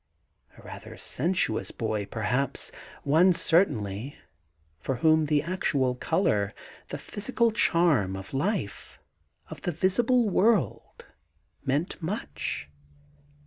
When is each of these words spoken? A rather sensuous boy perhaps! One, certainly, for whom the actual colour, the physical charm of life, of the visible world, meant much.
A 0.57 0.63
rather 0.63 0.97
sensuous 0.97 1.69
boy 1.69 2.07
perhaps! 2.07 2.71
One, 3.03 3.33
certainly, 3.33 4.17
for 4.79 4.95
whom 4.95 5.27
the 5.27 5.43
actual 5.43 5.93
colour, 5.93 6.55
the 6.87 6.97
physical 6.97 7.51
charm 7.51 8.15
of 8.15 8.33
life, 8.33 8.99
of 9.51 9.61
the 9.61 9.71
visible 9.71 10.27
world, 10.27 11.05
meant 11.63 12.01
much. 12.01 12.67